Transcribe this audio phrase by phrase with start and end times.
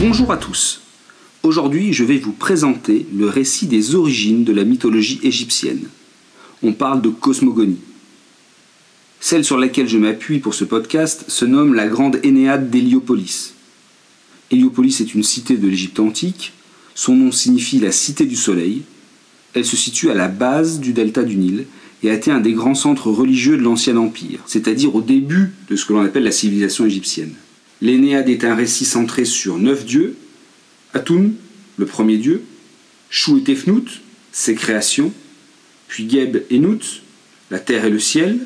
[0.00, 0.80] Bonjour à tous.
[1.42, 5.88] Aujourd'hui, je vais vous présenter le récit des origines de la mythologie égyptienne.
[6.62, 7.82] On parle de cosmogonie.
[9.20, 13.52] Celle sur laquelle je m'appuie pour ce podcast se nomme la Grande Énéade d'Héliopolis.
[14.50, 16.54] Héliopolis est une cité de l'Égypte antique.
[16.94, 18.84] Son nom signifie la cité du soleil.
[19.52, 21.66] Elle se situe à la base du delta du Nil
[22.02, 25.76] et a été un des grands centres religieux de l'Ancien Empire, c'est-à-dire au début de
[25.76, 27.34] ce que l'on appelle la civilisation égyptienne.
[27.82, 30.16] L'Énéade est un récit centré sur neuf dieux
[30.92, 31.34] Atum,
[31.76, 32.42] le premier dieu,
[33.10, 34.00] Chou et Tefnout,
[34.32, 35.12] ses créations,
[35.88, 37.02] puis Geb et Nout,
[37.50, 38.38] la terre et le ciel,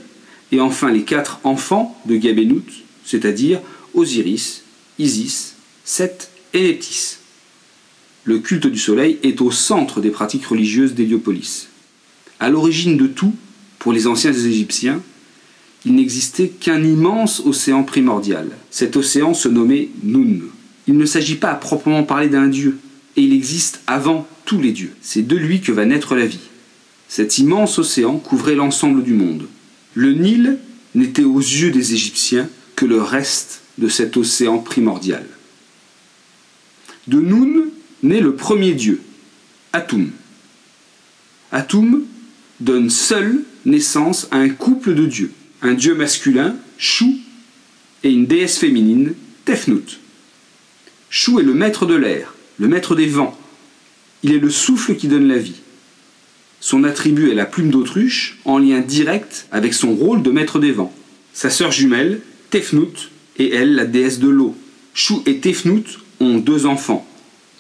[0.52, 2.48] et enfin les quatre enfants de Geb et
[3.05, 3.61] c'est-à-dire
[3.95, 4.62] Osiris,
[4.98, 7.19] Isis, Seth et Nephthys.
[8.25, 11.69] Le culte du soleil est au centre des pratiques religieuses d'Héliopolis.
[12.41, 13.34] À l'origine de tout,
[13.78, 15.03] pour les anciens Égyptiens,
[15.84, 18.48] il n'existait qu'un immense océan primordial.
[18.70, 20.41] Cet océan se nommait Nun.
[20.86, 22.78] Il ne s'agit pas à proprement parler d'un dieu,
[23.17, 24.92] et il existe avant tous les dieux.
[25.03, 26.48] C'est de lui que va naître la vie.
[27.09, 29.47] Cet immense océan couvrait l'ensemble du monde.
[29.94, 30.59] Le Nil
[30.94, 35.27] n'était aux yeux des Égyptiens que le reste de cet océan primordial.
[37.06, 37.66] De Nun
[38.03, 39.03] naît le premier dieu,
[39.72, 40.11] Atum.
[41.53, 42.05] Atum
[42.61, 45.33] donne seul naissance à un couple de dieux
[45.65, 47.19] un dieu masculin, Chou,
[48.03, 49.98] et une déesse féminine, Tefnut.
[51.11, 53.39] Chou est le maître de l'air, le maître des vents.
[54.23, 55.61] Il est le souffle qui donne la vie.
[56.61, 60.73] Son attribut est la plume d'autruche, en lien direct avec son rôle de maître des
[60.73, 60.95] vents.
[61.33, 64.56] Sa sœur jumelle, Tefnut, est elle la déesse de l'eau.
[64.93, 67.06] Chou et Tefnut ont deux enfants,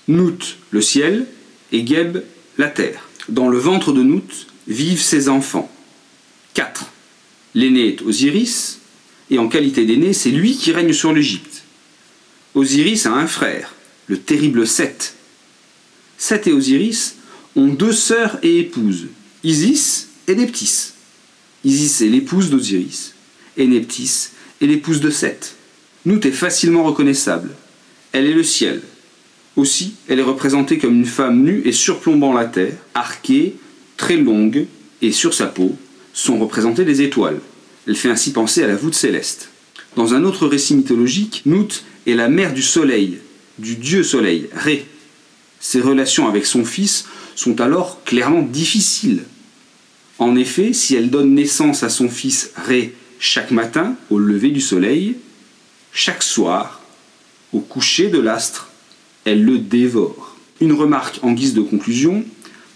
[0.08, 1.26] Nout, le ciel,
[1.72, 2.18] et Geb,
[2.58, 3.08] la terre.
[3.28, 5.70] Dans le ventre de Nout vivent ses enfants.
[7.54, 8.80] L'aîné est Osiris,
[9.30, 11.62] et en qualité d'aîné, c'est lui qui règne sur l'Égypte.
[12.54, 13.74] Osiris a un frère,
[14.08, 15.14] le terrible Seth.
[16.18, 17.16] Seth et Osiris
[17.56, 19.06] ont deux sœurs et épouses,
[19.44, 20.92] Isis et Nephthys.
[21.64, 23.14] Isis est l'épouse d'Osiris,
[23.56, 24.30] et Nephthys
[24.60, 25.56] est l'épouse de Seth.
[26.06, 27.50] Nout est facilement reconnaissable.
[28.12, 28.82] Elle est le ciel.
[29.56, 33.54] Aussi, elle est représentée comme une femme nue et surplombant la terre, arquée,
[33.96, 34.66] très longue,
[35.00, 35.76] et sur sa peau,
[36.12, 37.40] sont représentées des étoiles.
[37.86, 39.50] Elle fait ainsi penser à la voûte céleste.
[39.96, 43.18] Dans un autre récit mythologique, Nout est la mère du soleil,
[43.58, 44.86] du dieu soleil, Ré.
[45.60, 47.06] Ses relations avec son fils
[47.36, 49.24] sont alors clairement difficiles.
[50.18, 54.60] En effet, si elle donne naissance à son fils Ré chaque matin au lever du
[54.60, 55.16] soleil,
[55.92, 56.82] chaque soir,
[57.52, 58.70] au coucher de l'astre,
[59.24, 60.36] elle le dévore.
[60.60, 62.24] Une remarque en guise de conclusion,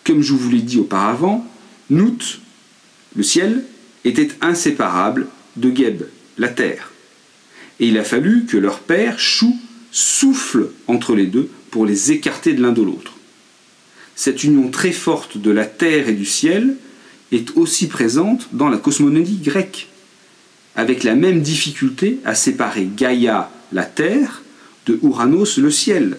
[0.04, 1.46] comme je vous l'ai dit auparavant,
[1.90, 2.40] Nout
[3.16, 3.64] le ciel
[4.04, 5.26] était inséparable
[5.56, 6.02] de Geb,
[6.38, 6.92] la terre.
[7.80, 9.56] Et il a fallu que leur père, Chou,
[9.90, 13.14] souffle entre les deux pour les écarter de l'un de l'autre.
[14.14, 16.76] Cette union très forte de la terre et du ciel
[17.30, 19.88] est aussi présente dans la cosmogonie grecque,
[20.76, 24.42] avec la même difficulté à séparer Gaïa, la terre,
[24.86, 26.16] de Ouranos, le ciel.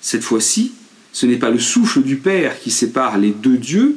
[0.00, 0.72] Cette fois-ci,
[1.12, 3.96] ce n'est pas le souffle du Père qui sépare les deux dieux,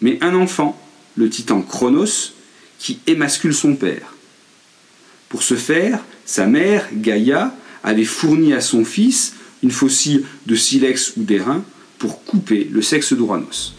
[0.00, 0.78] mais un enfant,
[1.16, 2.32] le titan Chronos,
[2.78, 4.14] qui émascule son père.
[5.28, 11.14] Pour ce faire, sa mère, Gaïa, avait fourni à son fils une faucille de silex
[11.16, 11.64] ou d'airain
[11.98, 13.74] pour couper le sexe d'Ouranos.